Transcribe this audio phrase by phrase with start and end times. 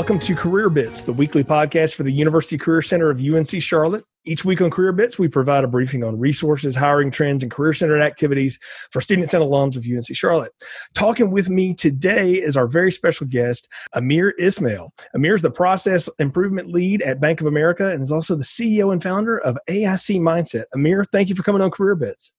[0.00, 4.02] Welcome to Career Bits, the weekly podcast for the University Career Center of UNC Charlotte.
[4.24, 7.74] Each week on Career Bits, we provide a briefing on resources, hiring trends, and career
[7.74, 8.58] centered activities
[8.90, 10.52] for students and alums of UNC Charlotte.
[10.94, 14.90] Talking with me today is our very special guest, Amir Ismail.
[15.12, 18.94] Amir is the process improvement lead at Bank of America and is also the CEO
[18.94, 20.64] and founder of AIC Mindset.
[20.72, 22.32] Amir, thank you for coming on Career Bits.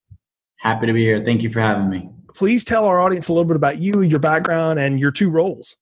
[0.56, 1.24] Happy to be here.
[1.24, 2.10] Thank you for having me.
[2.34, 5.76] Please tell our audience a little bit about you, your background, and your two roles.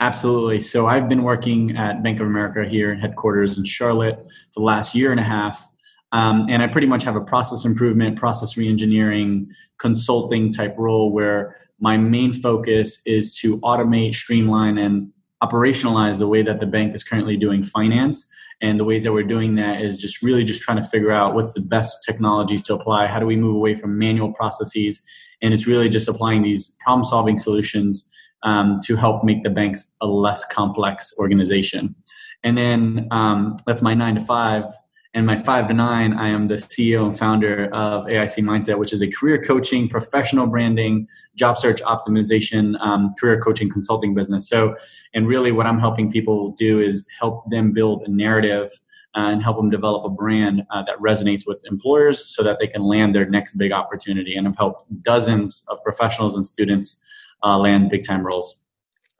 [0.00, 0.60] Absolutely.
[0.60, 4.16] So I've been working at Bank of America here in headquarters in Charlotte
[4.52, 5.68] for the last year and a half.
[6.12, 9.46] Um, and I pretty much have a process improvement, process reengineering,
[9.78, 15.10] consulting type role where my main focus is to automate, streamline, and
[15.42, 18.26] operationalize the way that the bank is currently doing finance.
[18.60, 21.34] And the ways that we're doing that is just really just trying to figure out
[21.34, 23.08] what's the best technologies to apply.
[23.08, 25.02] How do we move away from manual processes?
[25.42, 28.08] And it's really just applying these problem solving solutions
[28.44, 31.94] um, to help make the banks a less complex organization.
[32.42, 34.64] And then um, that's my nine to five.
[35.14, 38.92] And my five to nine, I am the CEO and founder of AIC Mindset, which
[38.92, 44.48] is a career coaching, professional branding, job search optimization, um, career coaching consulting business.
[44.48, 44.74] So,
[45.14, 48.72] and really what I'm helping people do is help them build a narrative
[49.16, 52.66] uh, and help them develop a brand uh, that resonates with employers so that they
[52.66, 54.34] can land their next big opportunity.
[54.34, 57.03] And I've helped dozens of professionals and students
[57.42, 58.63] Uh, land big time roles.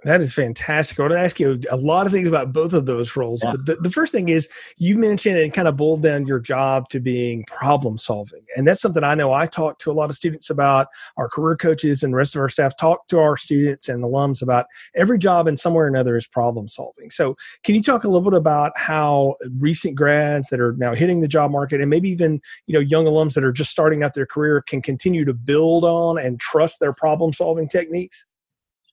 [0.05, 0.99] That is fantastic.
[0.99, 3.43] I want to ask you a lot of things about both of those roles.
[3.43, 3.53] Yeah.
[3.53, 6.91] But the, the, first thing is you mentioned and kind of boiled down your job
[6.91, 8.45] to being problem solving.
[8.55, 10.89] And that's something I know I talk to a lot of students about.
[11.17, 14.43] Our career coaches and the rest of our staff talk to our students and alums
[14.43, 17.11] about every job in somewhere or another is problem solving.
[17.11, 21.23] So can you talk a little bit about how recent grads that are now hitting
[21.23, 24.13] the job market and maybe even, you know, young alums that are just starting out
[24.13, 28.25] their career can continue to build on and trust their problem solving techniques?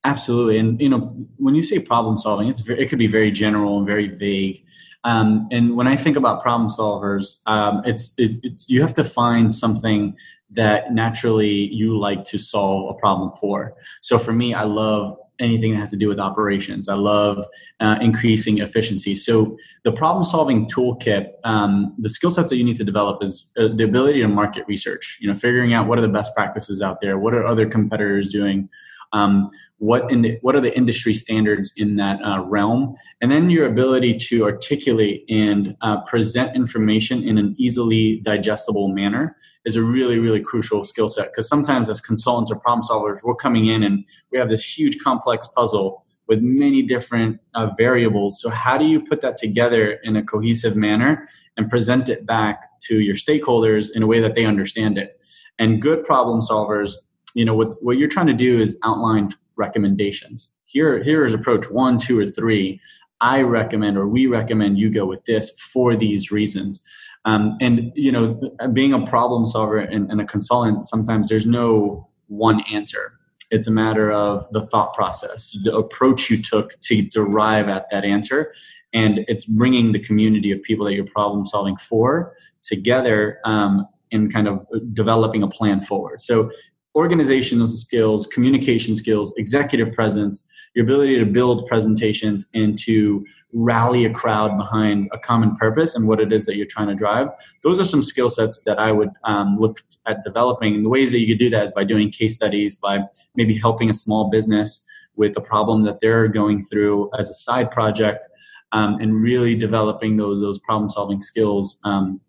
[0.03, 3.29] Absolutely, and you know when you say problem solving, it's very, it could be very
[3.29, 4.65] general and very vague.
[5.03, 9.03] Um, and when I think about problem solvers, um, it's, it, it's you have to
[9.03, 10.15] find something
[10.51, 13.73] that naturally you like to solve a problem for.
[14.01, 16.87] So for me, I love anything that has to do with operations.
[16.87, 17.43] I love
[17.79, 19.15] uh, increasing efficiency.
[19.15, 23.47] So the problem solving toolkit, um, the skill sets that you need to develop is
[23.57, 25.17] uh, the ability to market research.
[25.19, 28.29] You know, figuring out what are the best practices out there, what are other competitors
[28.29, 28.69] doing,
[29.13, 33.49] um, what in the, what are the industry standards in that uh, realm, and then
[33.49, 39.35] your ability to articulate and uh, present information in an easily digestible manner
[39.65, 41.27] is a really really crucial skill set.
[41.27, 44.99] Because sometimes as consultants or problem solvers we're coming in and we have this huge
[44.99, 48.39] complex puzzle with many different uh, variables.
[48.41, 52.79] So how do you put that together in a cohesive manner and present it back
[52.83, 55.19] to your stakeholders in a way that they understand it?
[55.59, 56.93] And good problem solvers
[57.33, 60.57] you know what what you're trying to do is outline recommendations.
[60.65, 62.79] Here here is approach one two or three.
[63.19, 66.83] I recommend or we recommend you go with this for these reasons.
[67.23, 68.39] Um, and you know
[68.73, 73.13] being a problem solver and, and a consultant sometimes there's no one answer.
[73.51, 78.05] It's a matter of the thought process the approach you took to derive at that
[78.05, 78.53] answer.
[78.93, 83.87] And it's bringing the community of people that you're problem solving for together um,
[84.33, 86.21] kind of developing a plan forward.
[86.21, 86.51] So
[86.95, 94.09] organizational skills, communication skills, executive presence, your ability to build presentations and to rally a
[94.09, 97.27] crowd behind a common purpose and what it is that you're trying to drive.
[97.63, 100.75] Those are some skill sets that I would um, look at developing.
[100.75, 102.99] And the ways that you could do that is by doing case studies, by
[103.35, 104.85] maybe helping a small business
[105.15, 108.27] with a problem that they're going through as a side project,
[108.73, 112.21] um, and really developing those those problem solving skills um,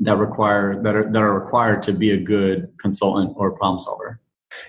[0.00, 4.20] that require that are that are required to be a good consultant or problem solver.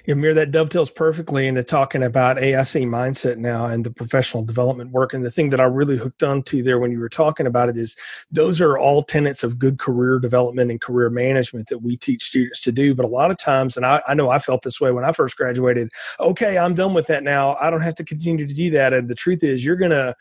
[0.07, 5.13] Amir, that dovetails perfectly into talking about AIC mindset now and the professional development work.
[5.13, 7.77] And the thing that I really hooked onto there when you were talking about it
[7.77, 7.95] is
[8.31, 12.61] those are all tenets of good career development and career management that we teach students
[12.61, 12.93] to do.
[12.93, 15.11] But a lot of times, and I, I know I felt this way when I
[15.13, 15.89] first graduated,
[16.19, 17.55] okay, I'm done with that now.
[17.59, 18.93] I don't have to continue to do that.
[18.93, 20.15] And the truth is, you're to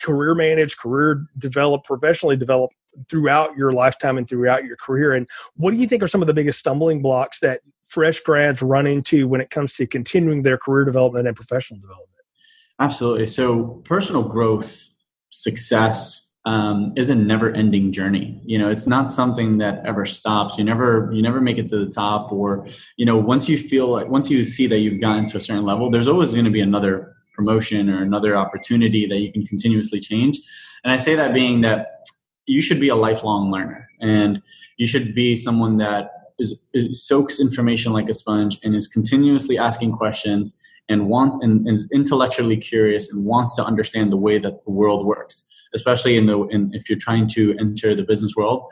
[0.00, 2.70] career manage, career develop, professionally develop
[3.08, 5.12] throughout your lifetime and throughout your career.
[5.14, 8.60] And what do you think are some of the biggest stumbling blocks that fresh grads
[8.60, 12.10] run into when it comes to continuing their career development and professional development?
[12.80, 13.26] Absolutely.
[13.26, 14.90] So, personal growth,
[15.30, 18.40] success, um, is a never-ending journey.
[18.46, 20.56] You know, it's not something that ever stops.
[20.56, 22.66] You never, you never make it to the top, or
[22.96, 25.64] you know, once you feel like, once you see that you've gotten to a certain
[25.64, 30.00] level, there's always going to be another promotion or another opportunity that you can continuously
[30.00, 30.40] change.
[30.82, 31.80] And I say that being that
[32.46, 34.42] you should be a lifelong learner and
[34.76, 39.56] you should be someone that is, is, soaks information like a sponge and is continuously
[39.56, 40.58] asking questions
[40.88, 45.06] and wants and is intellectually curious and wants to understand the way that the world
[45.06, 45.36] works,
[45.74, 48.64] especially in the in, if you're trying to enter the business world.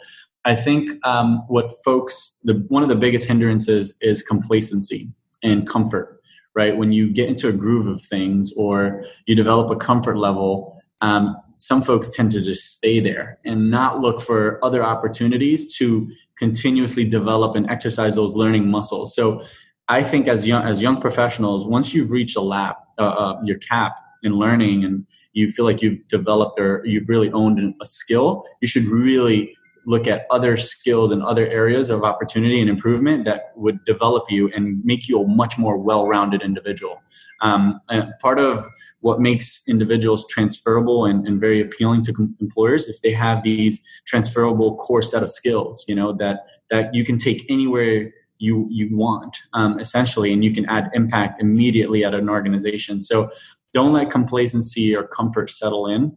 [0.44, 6.15] I think um, what folks the one of the biggest hindrances is complacency and comfort.
[6.56, 10.80] Right when you get into a groove of things or you develop a comfort level,
[11.02, 16.10] um, some folks tend to just stay there and not look for other opportunities to
[16.36, 19.14] continuously develop and exercise those learning muscles.
[19.14, 19.42] So
[19.88, 23.58] I think as young as young professionals, once you've reached a lap, uh, uh, your
[23.58, 28.44] cap in learning, and you feel like you've developed or you've really owned a skill,
[28.60, 29.55] you should really
[29.86, 34.50] look at other skills and other areas of opportunity and improvement that would develop you
[34.54, 37.00] and make you a much more well-rounded individual.
[37.40, 37.80] Um,
[38.20, 38.66] part of
[39.00, 43.80] what makes individuals transferable and, and very appealing to com- employers if they have these
[44.06, 48.96] transferable core set of skills, you know that that you can take anywhere you you
[48.96, 53.30] want um, essentially and you can add impact immediately at an organization so
[53.72, 56.16] don't let complacency or comfort settle in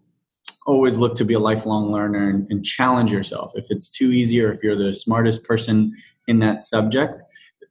[0.66, 3.54] always look to be a lifelong learner and, and challenge yourself.
[3.56, 5.94] If it's too easy or if you're the smartest person
[6.28, 7.22] in that subject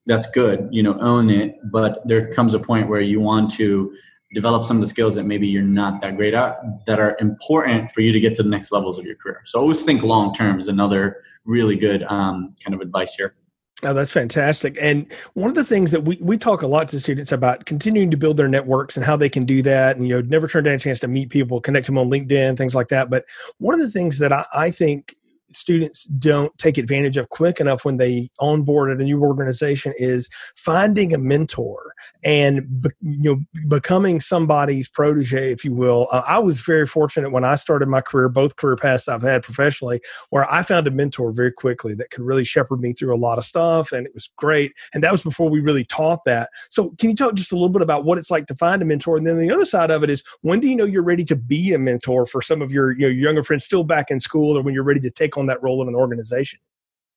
[0.08, 1.54] that's good you know own it.
[1.70, 3.94] But there comes a point where you want to
[4.34, 7.90] develop some of the skills that maybe you're not that great at that are important
[7.92, 9.42] for you to get to the next levels of your career.
[9.44, 13.34] So always think long term is another really good um, kind of advice here
[13.84, 14.76] Oh, that's fantastic.
[14.80, 18.10] And one of the things that we, we talk a lot to students about continuing
[18.10, 19.96] to build their networks and how they can do that.
[19.96, 22.56] And, you know, never turn down a chance to meet people, connect them on LinkedIn,
[22.56, 23.08] things like that.
[23.08, 23.24] But
[23.58, 25.14] one of the things that I, I think
[25.52, 30.28] students don't take advantage of quick enough when they onboard at a new organization is
[30.56, 31.87] finding a mentor
[32.24, 36.08] and you know becoming somebody's protege if you will.
[36.12, 39.42] Uh, i was very fortunate when i started my career both career paths i've had
[39.42, 40.00] professionally
[40.30, 43.38] where i found a mentor very quickly that could really shepherd me through a lot
[43.38, 44.72] of stuff and it was great.
[44.94, 46.50] And that was before we really taught that.
[46.70, 48.84] So can you talk just a little bit about what it's like to find a
[48.84, 49.16] mentor?
[49.16, 51.36] And then the other side of it is when do you know you're ready to
[51.36, 54.56] be a mentor for some of your you know, younger friends still back in school
[54.56, 56.58] or when you're ready to take on that role in an organization?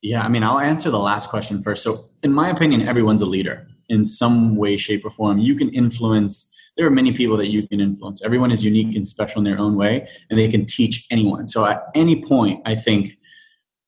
[0.01, 1.84] Yeah, I mean, I'll answer the last question first.
[1.84, 5.38] So, in my opinion, everyone's a leader in some way, shape, or form.
[5.38, 6.48] You can influence.
[6.78, 8.24] There are many people that you can influence.
[8.24, 11.46] Everyone is unique and special in their own way, and they can teach anyone.
[11.48, 13.18] So, at any point, I think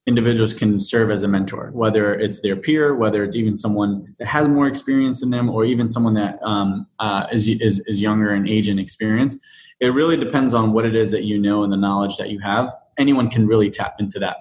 [0.06, 4.28] individuals can serve as a mentor, whether it's their peer, whether it's even someone that
[4.28, 8.34] has more experience than them, or even someone that um, uh, is, is, is younger
[8.34, 9.38] in age and experience.
[9.80, 12.40] It really depends on what it is that you know and the knowledge that you
[12.40, 12.70] have.
[12.98, 14.38] Anyone can really tap into that.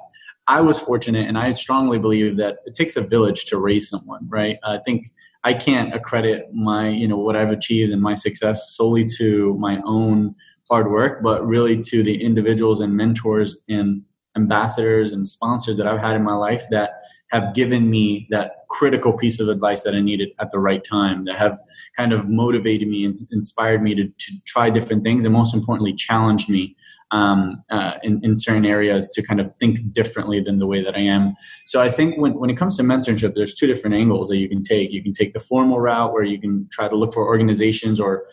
[0.48, 4.28] I was fortunate, and I strongly believe that it takes a village to raise someone.
[4.28, 4.58] Right?
[4.64, 5.12] I think
[5.44, 9.80] I can't accredit my you know what I've achieved and my success solely to my
[9.84, 10.34] own
[10.70, 14.02] hard work, but really to the individuals and mentors and
[14.36, 16.92] ambassadors and sponsors that I've had in my life that
[17.32, 21.24] have given me that critical piece of advice that I needed at the right time,
[21.24, 21.58] that have
[21.96, 25.94] kind of motivated me and inspired me to, to try different things, and most importantly,
[25.94, 26.76] challenged me
[27.10, 30.94] um, uh, in, in certain areas to kind of think differently than the way that
[30.94, 31.34] I am.
[31.64, 34.48] So I think when, when it comes to mentorship, there's two different angles that you
[34.48, 34.92] can take.
[34.92, 38.26] You can take the formal route where you can try to look for organizations or,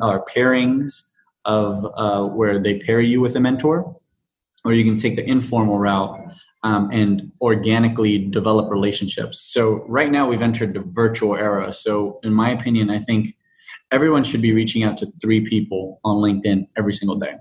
[0.00, 1.02] or pairings
[1.44, 3.96] of uh, where they pair you with a mentor,
[4.64, 6.18] or you can take the informal route
[6.62, 9.40] um, and organically develop relationships.
[9.40, 11.72] So right now we've entered the virtual era.
[11.72, 13.34] So in my opinion, I think
[13.90, 17.34] everyone should be reaching out to three people on LinkedIn every single day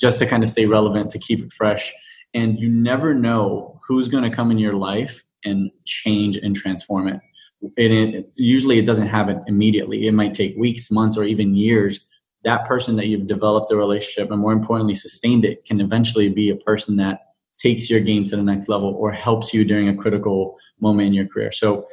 [0.00, 1.92] just to kind of stay relevant, to keep it fresh.
[2.34, 7.08] And you never know who's going to come in your life and change and transform
[7.08, 7.20] it.
[7.62, 10.06] And it, usually it doesn't happen immediately.
[10.06, 12.00] It might take weeks, months, or even years.
[12.44, 16.50] That person that you've developed a relationship and more importantly sustained it can eventually be
[16.50, 17.20] a person that
[17.56, 21.14] takes your game to the next level or helps you during a critical moment in
[21.14, 21.50] your career.
[21.52, 21.86] So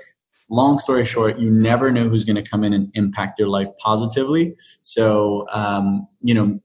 [0.50, 3.70] long story short, you never know who's going to come in and impact your life
[3.80, 4.56] positively.
[4.82, 6.60] So, um, you know,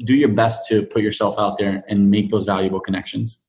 [0.00, 3.40] do your best to put yourself out there and make those valuable connections.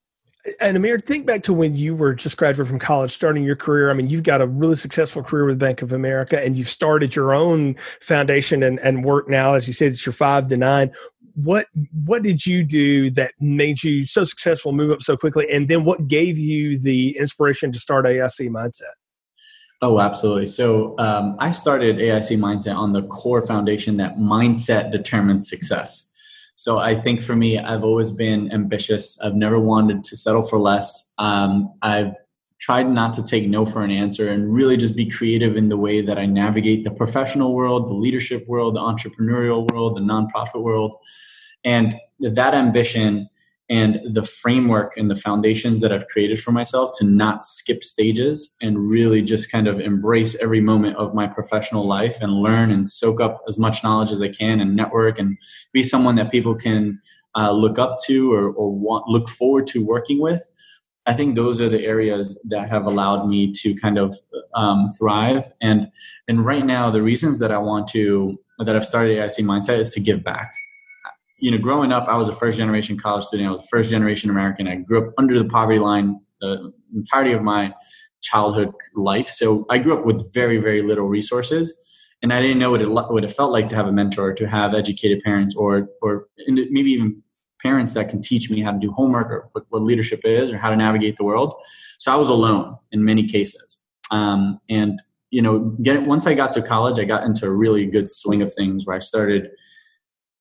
[0.62, 3.89] And Amir, think back to when you were just graduated from college, starting your career.
[3.89, 7.15] I mean, you've got a really successful career with Bank of America, and you've started
[7.15, 9.55] your own foundation and, and work now.
[9.55, 10.93] As you said, it's your five to nine.
[11.38, 11.67] What
[12.06, 15.84] what did you do that made you so successful, move up so quickly, and then
[15.84, 18.96] what gave you the inspiration to start AIC Mindset?
[19.82, 20.48] Oh, absolutely.
[20.48, 26.12] So um, I started AIC Mindset on the core foundation that mindset determines success.
[26.56, 29.20] So I think for me, I've always been ambitious.
[29.22, 31.13] I've never wanted to settle for less.
[31.20, 32.13] Um, I've
[32.59, 35.77] tried not to take no for an answer and really just be creative in the
[35.77, 40.61] way that I navigate the professional world, the leadership world, the entrepreneurial world, the nonprofit
[40.61, 40.95] world.
[41.63, 43.29] And that ambition
[43.69, 48.55] and the framework and the foundations that I've created for myself to not skip stages
[48.61, 52.87] and really just kind of embrace every moment of my professional life and learn and
[52.87, 55.37] soak up as much knowledge as I can and network and
[55.73, 57.01] be someone that people can
[57.35, 60.47] uh, look up to or, or want, look forward to working with.
[61.07, 64.15] I think those are the areas that have allowed me to kind of
[64.53, 65.49] um, thrive.
[65.61, 65.87] And
[66.27, 69.91] and right now, the reasons that I want to that I've started AIC Mindset is
[69.91, 70.53] to give back
[71.39, 73.47] you know, growing up, I was a first generation college student.
[73.47, 74.67] I was a first generation American.
[74.67, 77.73] I grew up under the poverty line the entirety of my
[78.21, 79.27] childhood life.
[79.27, 81.73] So I grew up with very, very little resources.
[82.23, 84.47] And I didn't know what it, what it felt like to have a mentor, to
[84.47, 87.21] have educated parents, or, or maybe even
[87.61, 90.57] parents that can teach me how to do homework or what, what leadership is or
[90.57, 91.53] how to navigate the world.
[91.97, 93.85] So I was alone in many cases.
[94.11, 97.85] Um, and, you know, get, once I got to college, I got into a really
[97.85, 99.49] good swing of things where I started–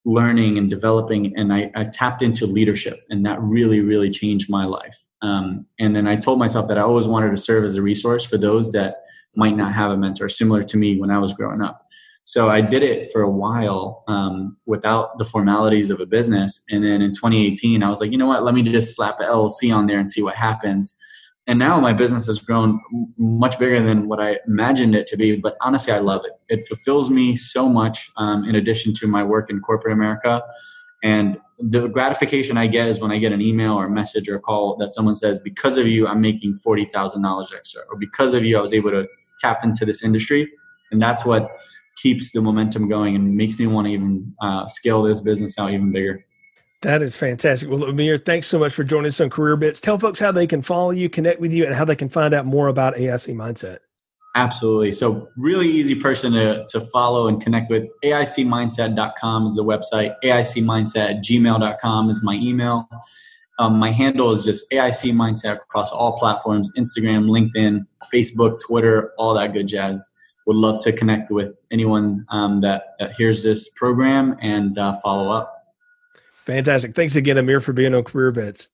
[0.06, 4.64] learning and developing and I, I, tapped into leadership and that really really changed my
[4.64, 7.82] life um, and then i told myself that i always wanted to serve as a
[7.82, 8.98] resource for those that
[9.34, 11.85] might not have a mentor similar to me when i was growing up
[12.26, 16.84] so i did it for a while um, without the formalities of a business and
[16.84, 19.74] then in 2018 i was like you know what let me just slap an llc
[19.74, 20.98] on there and see what happens
[21.46, 22.80] and now my business has grown
[23.16, 25.36] much bigger than what I imagined it to be.
[25.36, 26.32] But honestly, I love it.
[26.48, 28.10] It fulfills me so much.
[28.16, 30.42] Um, in addition to my work in corporate America,
[31.04, 34.36] and the gratification I get is when I get an email or a message or
[34.36, 37.96] a call that someone says, "Because of you, I'm making forty thousand dollars extra," or
[37.96, 39.06] "Because of you, I was able to
[39.38, 40.50] tap into this industry,"
[40.90, 41.48] and that's what
[41.96, 45.72] keeps the momentum going and makes me want to even uh, scale this business out
[45.72, 46.24] even bigger.
[46.82, 47.68] That is fantastic.
[47.68, 49.80] Well, Amir, thanks so much for joining us on Career Bits.
[49.80, 52.34] Tell folks how they can follow you, connect with you, and how they can find
[52.34, 53.78] out more about AIC Mindset.
[54.36, 54.92] Absolutely.
[54.92, 57.84] So, really easy person to, to follow and connect with.
[58.04, 60.14] AICmindset.com is the website.
[60.22, 62.86] AICmindset at gmail.com is my email.
[63.58, 69.32] Um, my handle is just AIC Mindset across all platforms Instagram, LinkedIn, Facebook, Twitter, all
[69.34, 70.06] that good jazz.
[70.46, 75.30] Would love to connect with anyone um, that, that hears this program and uh, follow
[75.30, 75.52] up.
[76.44, 76.94] Fantastic.
[76.94, 78.68] Thanks again, Amir, for being on Career Bits.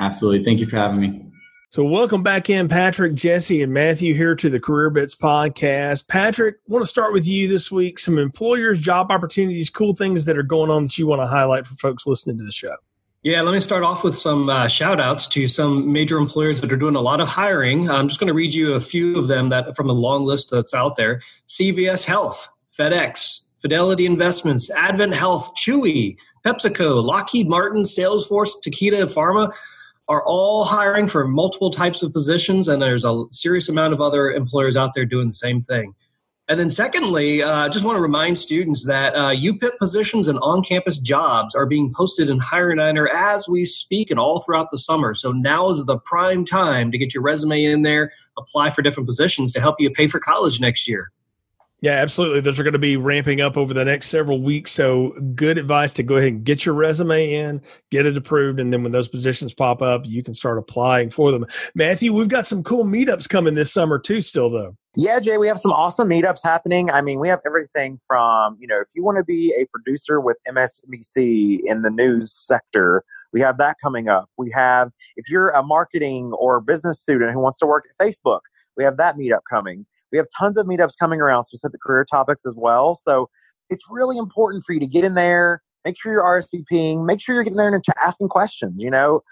[0.00, 0.42] Absolutely.
[0.42, 1.26] Thank you for having me.
[1.72, 6.08] So, welcome back in, Patrick, Jesse, and Matthew here to the Career Bits podcast.
[6.08, 7.98] Patrick, I want to start with you this week.
[8.00, 11.68] Some employers, job opportunities, cool things that are going on that you want to highlight
[11.68, 12.74] for folks listening to the show.
[13.22, 16.72] Yeah, let me start off with some uh, shout outs to some major employers that
[16.72, 17.90] are doing a lot of hiring.
[17.90, 20.50] I'm just going to read you a few of them that from a long list
[20.50, 22.48] that's out there CVS Health,
[22.78, 29.54] FedEx, Fidelity Investments, Advent Health, Chewy, PepsiCo, Lockheed Martin, Salesforce, Takeda Pharma
[30.08, 34.32] are all hiring for multiple types of positions, and there's a serious amount of other
[34.32, 35.94] employers out there doing the same thing.
[36.50, 40.36] And then, secondly, I uh, just want to remind students that uh, UPIP positions and
[40.42, 44.78] on campus jobs are being posted in HireNiner as we speak and all throughout the
[44.78, 45.14] summer.
[45.14, 49.08] So now is the prime time to get your resume in there, apply for different
[49.08, 51.12] positions to help you pay for college next year.
[51.80, 52.40] Yeah, absolutely.
[52.40, 54.70] Those are going to be ramping up over the next several weeks.
[54.70, 58.70] So, good advice to go ahead and get your resume in, get it approved, and
[58.70, 61.46] then when those positions pop up, you can start applying for them.
[61.74, 64.76] Matthew, we've got some cool meetups coming this summer too, still though.
[64.96, 66.90] Yeah, Jay, we have some awesome meetups happening.
[66.90, 70.20] I mean, we have everything from, you know, if you want to be a producer
[70.20, 74.28] with MSNBC in the news sector, we have that coming up.
[74.36, 78.40] We have, if you're a marketing or business student who wants to work at Facebook,
[78.76, 79.86] we have that meetup coming.
[80.12, 82.94] We have tons of meetups coming around specific career topics as well.
[82.94, 83.28] So
[83.68, 87.34] it's really important for you to get in there, make sure you're RSVPing, make sure
[87.34, 88.74] you're getting there and asking questions.
[88.78, 89.22] You know,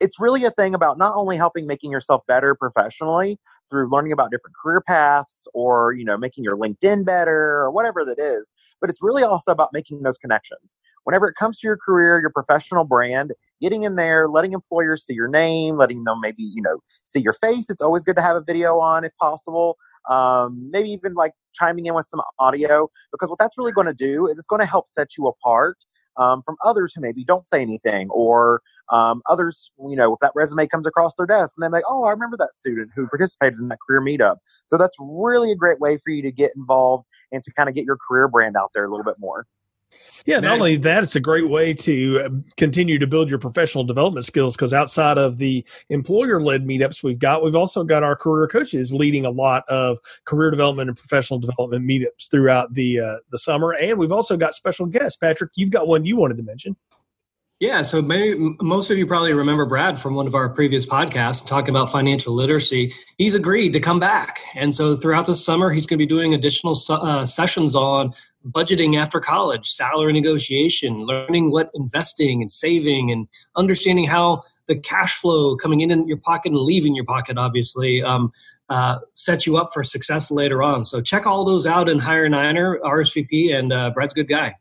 [0.00, 3.38] it's really a thing about not only helping making yourself better professionally
[3.68, 8.04] through learning about different career paths or you know making your linkedin better or whatever
[8.04, 11.76] that is but it's really also about making those connections whenever it comes to your
[11.76, 16.42] career your professional brand getting in there letting employers see your name letting them maybe
[16.42, 19.76] you know see your face it's always good to have a video on if possible
[20.08, 23.94] um, maybe even like chiming in with some audio, because what that's really going to
[23.94, 25.78] do is it's going to help set you apart
[26.16, 30.32] um, from others who maybe don't say anything or um, others, you know, if that
[30.34, 33.58] resume comes across their desk and they're like, oh, I remember that student who participated
[33.58, 34.36] in that career meetup.
[34.66, 37.74] So that's really a great way for you to get involved and to kind of
[37.74, 39.46] get your career brand out there a little bit more.
[40.24, 43.84] Yeah, not only that, it's a great way to uh, continue to build your professional
[43.84, 48.16] development skills because outside of the employer led meetups we've got, we've also got our
[48.16, 53.16] career coaches leading a lot of career development and professional development meetups throughout the uh,
[53.30, 53.72] the summer.
[53.72, 55.16] And we've also got special guests.
[55.16, 56.76] Patrick, you've got one you wanted to mention.
[57.58, 61.46] Yeah, so maybe most of you probably remember Brad from one of our previous podcasts
[61.46, 62.92] talking about financial literacy.
[63.16, 66.34] He's agreed to come back, and so throughout the summer, he's going to be doing
[66.34, 68.12] additional uh, sessions on
[68.50, 75.16] budgeting after college, salary negotiation, learning what investing and saving and understanding how the cash
[75.16, 78.32] flow coming in in your pocket and leaving your pocket, obviously, um,
[78.68, 80.84] uh, sets you up for success later on.
[80.84, 84.54] So check all those out in Hire Niner, RSVP, and uh, Brad's a good guy.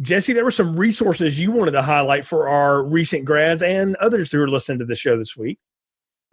[0.00, 4.32] Jesse, there were some resources you wanted to highlight for our recent grads and others
[4.32, 5.58] who are listening to the show this week.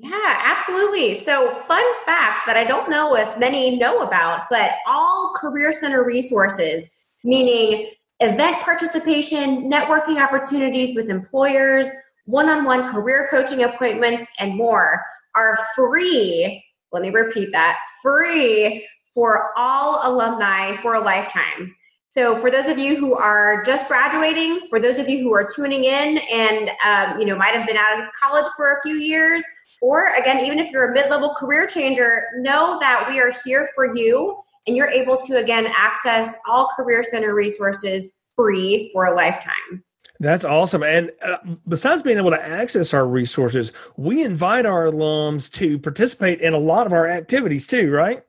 [0.03, 1.13] Yeah, absolutely.
[1.13, 6.03] So, fun fact that I don't know if many know about, but all Career Center
[6.03, 6.89] resources,
[7.23, 11.85] meaning event participation, networking opportunities with employers,
[12.25, 15.03] one on one career coaching appointments, and more,
[15.35, 16.63] are free.
[16.91, 21.75] Let me repeat that free for all alumni for a lifetime.
[22.11, 25.47] So, for those of you who are just graduating, for those of you who are
[25.49, 28.95] tuning in and um, you know might have been out of college for a few
[28.95, 29.41] years,
[29.81, 33.69] or again, even if you're a mid level career changer, know that we are here
[33.73, 34.37] for you
[34.67, 39.81] and you're able to again access all Career Center resources free for a lifetime.
[40.19, 40.83] That's awesome.
[40.83, 46.41] And uh, besides being able to access our resources, we invite our alums to participate
[46.41, 48.21] in a lot of our activities too, right?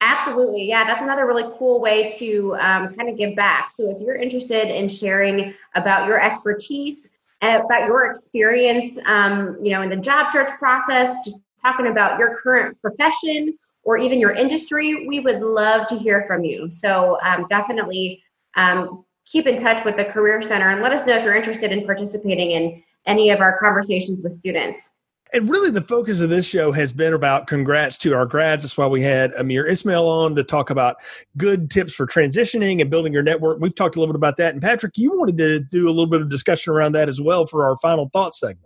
[0.00, 0.68] Absolutely.
[0.68, 3.70] Yeah, that's another really cool way to um, kind of give back.
[3.70, 9.70] So if you're interested in sharing about your expertise, and about your experience, um, you
[9.70, 14.32] know, in the job search process, just talking about your current profession or even your
[14.32, 16.70] industry, we would love to hear from you.
[16.70, 18.22] So um, definitely
[18.56, 21.70] um, keep in touch with the Career Center and let us know if you're interested
[21.70, 24.90] in participating in any of our conversations with students.
[25.32, 28.62] And really, the focus of this show has been about congrats to our grads.
[28.62, 30.96] That's why we had Amir Ismail on to talk about
[31.36, 33.60] good tips for transitioning and building your network.
[33.60, 34.54] We've talked a little bit about that.
[34.54, 37.46] And Patrick, you wanted to do a little bit of discussion around that as well
[37.46, 38.64] for our final thought segment.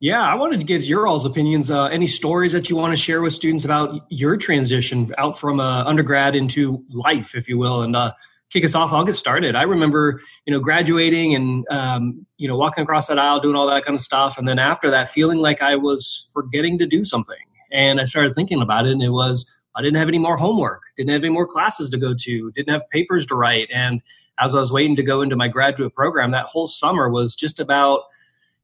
[0.00, 1.70] Yeah, I wanted to get your all's opinions.
[1.70, 5.60] Uh, any stories that you want to share with students about your transition out from
[5.60, 8.12] uh, undergrad into life, if you will, and uh,
[8.52, 9.56] kick us off, I'll get started.
[9.56, 13.66] I remember, you know, graduating and, um, you know, walking across that aisle, doing all
[13.68, 14.36] that kind of stuff.
[14.36, 17.36] And then after that, feeling like I was forgetting to do something.
[17.72, 20.82] And I started thinking about it, and it was, I didn't have any more homework,
[20.96, 23.68] didn't have any more classes to go to, didn't have papers to write.
[23.72, 24.02] And
[24.38, 27.58] as I was waiting to go into my graduate program, that whole summer was just
[27.58, 28.00] about,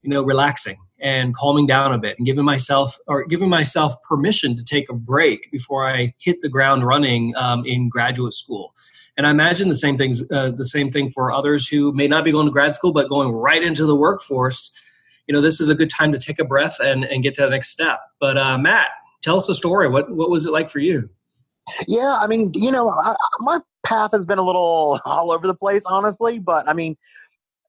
[0.03, 4.57] you know, relaxing and calming down a bit and giving myself or giving myself permission
[4.57, 8.75] to take a break before I hit the ground running um, in graduate school.
[9.19, 12.25] And I imagine the same things, uh, the same thing for others who may not
[12.25, 14.73] be going to grad school, but going right into the workforce.
[15.27, 17.43] You know, this is a good time to take a breath and, and get to
[17.43, 17.99] the next step.
[18.21, 18.87] But uh, Matt,
[19.21, 19.89] tell us a story.
[19.89, 21.11] What what was it like for you?
[21.89, 25.55] Yeah, I mean, you know, I, my path has been a little all over the
[25.55, 26.39] place, honestly.
[26.39, 26.97] But I mean,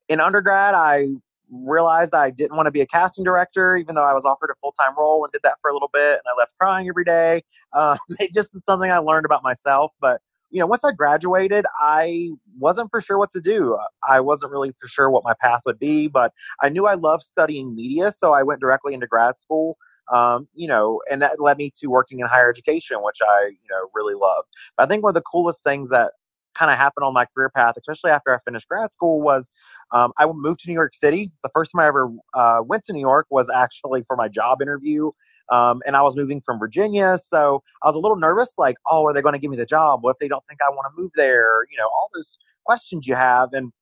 [0.08, 1.08] in undergrad, I
[1.50, 4.54] realized I didn't want to be a casting director, even though I was offered a
[4.60, 6.12] full time role and did that for a little bit.
[6.12, 7.42] And I left crying every day.
[7.72, 9.92] Uh, it just is something I learned about myself.
[10.00, 13.78] But you know, once I graduated, I wasn't for sure what to do.
[14.08, 17.22] I wasn't really for sure what my path would be, but I knew I loved
[17.22, 19.76] studying media, so I went directly into grad school.
[20.12, 23.68] Um, you know, and that led me to working in higher education, which I, you
[23.70, 24.48] know, really loved.
[24.76, 26.12] But I think one of the coolest things that
[26.56, 29.48] kind of happened on my career path, especially after I finished grad school, was
[29.92, 31.30] um, I moved to New York City.
[31.44, 34.60] The first time I ever uh, went to New York was actually for my job
[34.60, 35.12] interview
[35.50, 37.18] um, and I was moving from Virginia.
[37.22, 39.66] So I was a little nervous, like, oh, are they going to give me the
[39.66, 40.02] job?
[40.02, 41.64] What if they don't think I want to move there?
[41.70, 43.50] You know, all those questions you have.
[43.52, 43.72] And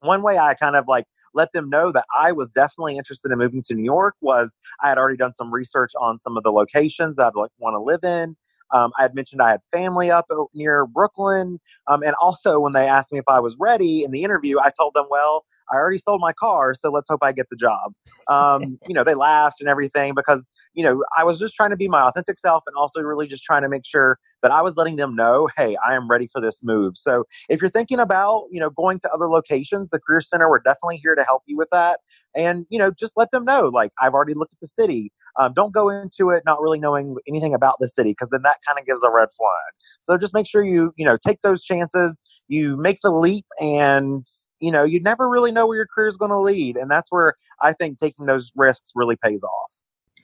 [0.00, 3.38] one way I kind of like let them know that I was definitely interested in
[3.38, 6.52] moving to New York was I had already done some research on some of the
[6.52, 8.36] locations that I'd like want to live in.
[8.70, 11.60] Um, I had mentioned I had family up near Brooklyn.
[11.86, 14.70] Um, and also, when they asked me if I was ready in the interview, I
[14.76, 17.92] told them, well, I already sold my car, so let's hope I get the job.
[18.28, 21.76] Um, you know, they laughed and everything because, you know, I was just trying to
[21.76, 24.76] be my authentic self and also really just trying to make sure that I was
[24.76, 26.96] letting them know, hey, I am ready for this move.
[26.96, 30.60] So if you're thinking about, you know, going to other locations, the Career Center, we're
[30.60, 32.00] definitely here to help you with that.
[32.36, 35.12] And, you know, just let them know, like, I've already looked at the city.
[35.36, 38.58] Um, don't go into it not really knowing anything about the city because then that
[38.66, 39.72] kind of gives a red flag.
[40.00, 44.24] So just make sure you you know take those chances, you make the leap, and
[44.64, 47.10] you know you never really know where your career is going to lead, and that's
[47.12, 49.72] where I think taking those risks really pays off.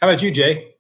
[0.01, 0.75] How about you, Jay?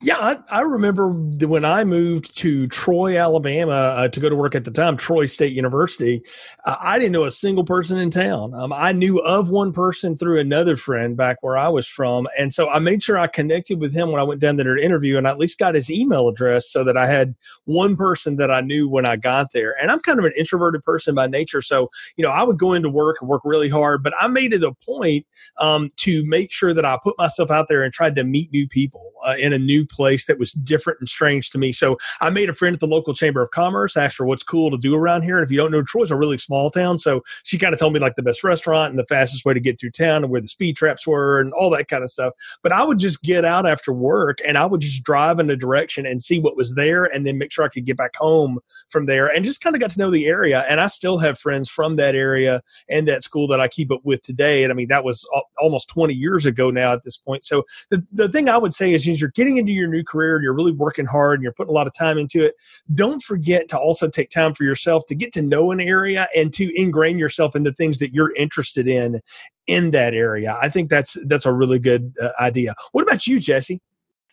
[0.00, 4.54] Yeah, I, I, remember when I moved to Troy, Alabama, uh, to go to work
[4.54, 6.22] at the time, Troy State University.
[6.64, 8.54] Uh, I didn't know a single person in town.
[8.54, 12.54] Um, I knew of one person through another friend back where I was from, and
[12.54, 15.18] so I made sure I connected with him when I went down there to interview,
[15.18, 17.34] and I at least got his email address so that I had
[17.64, 19.74] one person that I knew when I got there.
[19.82, 22.72] And I'm kind of an introverted person by nature, so you know I would go
[22.72, 25.26] into work and work really hard, but I made it a point
[25.58, 28.68] um, to make sure that I put myself out there and tried to meet new
[28.68, 31.72] people uh, in a new place that was different and strange to me.
[31.72, 34.70] So I made a friend at the local chamber of commerce, asked her what's cool
[34.70, 35.38] to do around here.
[35.38, 36.98] And if you don't know, Troy's a really small town.
[36.98, 39.60] So she kind of told me like the best restaurant and the fastest way to
[39.60, 42.32] get through town and where the speed traps were and all that kind of stuff.
[42.62, 45.56] But I would just get out after work and I would just drive in a
[45.56, 48.58] direction and see what was there and then make sure I could get back home
[48.90, 50.64] from there and just kind of got to know the area.
[50.68, 54.00] And I still have friends from that area and that school that I keep up
[54.04, 54.64] with today.
[54.64, 55.28] And I mean, that was
[55.60, 57.44] almost 20 years ago now at this point.
[57.44, 60.36] So the, the thing I would say is, is you're getting into your new career
[60.36, 62.54] and you're really working hard and you're putting a lot of time into it.
[62.94, 66.52] Don't forget to also take time for yourself to get to know an area and
[66.54, 69.20] to ingrain yourself in the things that you're interested in
[69.66, 70.58] in that area.
[70.60, 72.74] I think that's that's a really good uh, idea.
[72.92, 73.80] What about you, Jesse?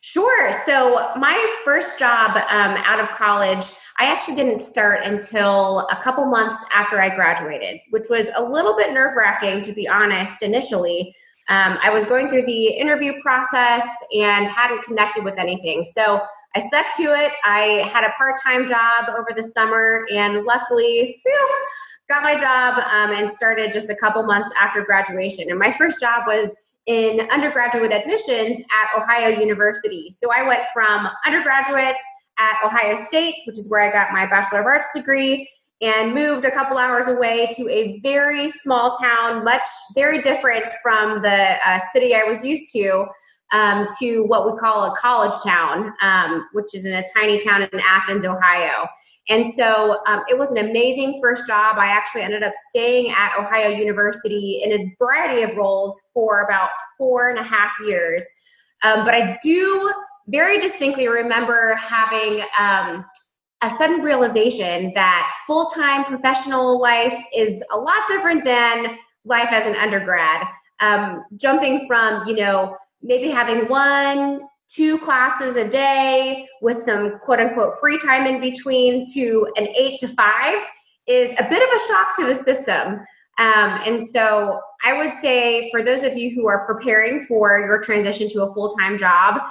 [0.02, 0.54] Sure.
[0.68, 3.66] So, my first job um, out of college,
[3.98, 8.76] I actually didn't start until a couple months after I graduated, which was a little
[8.76, 11.12] bit nerve wracking, to be honest, initially.
[11.48, 15.86] Um, I was going through the interview process and hadn't connected with anything.
[15.86, 16.22] So,
[16.56, 17.34] I stuck to it.
[17.44, 21.22] I had a part time job over the summer and luckily,
[22.08, 25.50] got my job um, and started just a couple months after graduation.
[25.50, 26.56] And my first job was
[26.86, 30.10] in undergraduate admissions at Ohio University.
[30.12, 31.96] So I went from undergraduate
[32.38, 35.50] at Ohio State, which is where I got my Bachelor of Arts degree,
[35.82, 41.22] and moved a couple hours away to a very small town, much very different from
[41.22, 43.06] the uh, city I was used to,
[43.54, 47.64] um, to what we call a college town, um, which is in a tiny town
[47.64, 48.88] in Athens, Ohio.
[49.28, 51.78] And so um, it was an amazing first job.
[51.78, 56.70] I actually ended up staying at Ohio University in a variety of roles for about
[56.98, 58.26] four and a half years.
[58.84, 59.94] Um, but I do
[60.28, 63.04] very distinctly remember having um,
[63.66, 69.66] a sudden realization that full time professional life is a lot different than life as
[69.66, 70.46] an undergrad.
[70.82, 77.40] Um, jumping from, you know, maybe having one two classes a day with some quote
[77.40, 80.62] unquote free time in between to an eight to five
[81.08, 83.00] is a bit of a shock to the system.
[83.38, 87.80] Um, and so I would say for those of you who are preparing for your
[87.82, 89.42] transition to a full time job,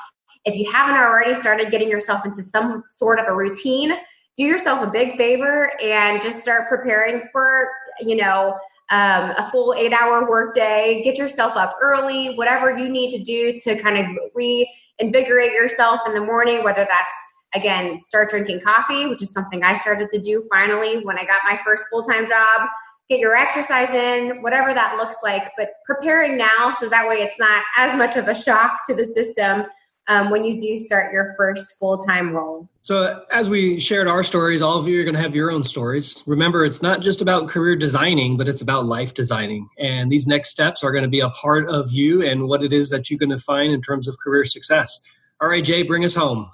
[0.44, 3.94] if you haven't already started getting yourself into some sort of a routine,
[4.37, 7.68] do yourself a big favor and just start preparing for,
[8.00, 8.59] you know,
[8.90, 11.02] um, a full eight hour workday.
[11.02, 16.14] Get yourself up early, whatever you need to do to kind of reinvigorate yourself in
[16.14, 17.12] the morning, whether that's
[17.54, 21.38] again, start drinking coffee, which is something I started to do finally when I got
[21.44, 22.68] my first full time job.
[23.09, 27.38] Get your exercise in, whatever that looks like, but preparing now so that way it's
[27.38, 29.66] not as much of a shock to the system
[30.08, 32.68] um, when you do start your first full time role.
[32.82, 35.64] So, as we shared our stories, all of you are going to have your own
[35.64, 36.22] stories.
[36.26, 39.68] Remember, it's not just about career designing, but it's about life designing.
[39.78, 42.72] And these next steps are going to be a part of you and what it
[42.72, 45.00] is that you're going to find in terms of career success.
[45.40, 46.50] All right, Jay, bring us home.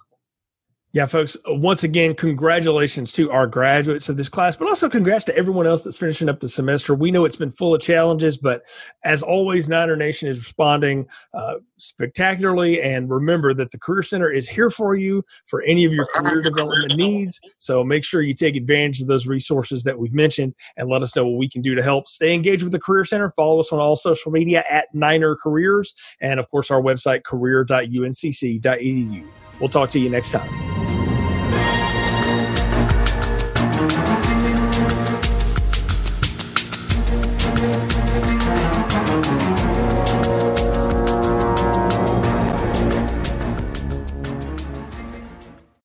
[0.92, 5.36] Yeah, folks, once again, congratulations to our graduates of this class, but also congrats to
[5.36, 6.96] everyone else that's finishing up the semester.
[6.96, 8.62] We know it's been full of challenges, but
[9.04, 12.82] as always, Niner Nation is responding uh, spectacularly.
[12.82, 16.42] And remember that the Career Center is here for you for any of your career
[16.42, 17.40] development needs.
[17.56, 21.14] So make sure you take advantage of those resources that we've mentioned and let us
[21.14, 22.08] know what we can do to help.
[22.08, 23.32] Stay engaged with the Career Center.
[23.36, 25.94] Follow us on all social media at Niner Careers.
[26.20, 29.26] And of course, our website, career.uncc.edu.
[29.60, 30.69] We'll talk to you next time.